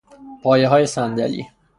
[0.43, 1.47] پایههای صندلی